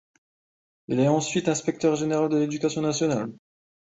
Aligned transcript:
Il 0.87 0.99
est 0.99 1.07
ensuite 1.07 1.47
inspecteur 1.47 1.95
général 1.95 2.27
de 2.29 2.37
l'Éducation 2.37 2.81
nationale. 2.81 3.29